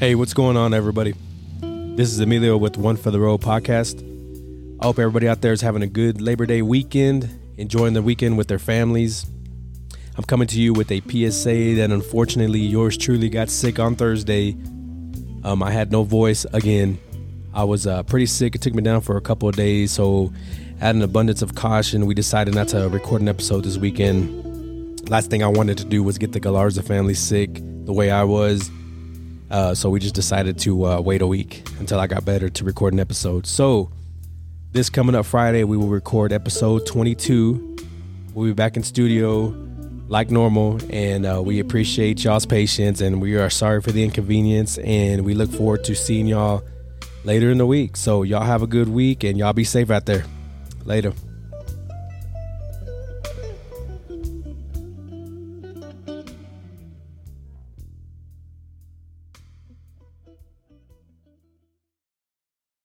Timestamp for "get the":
26.16-26.40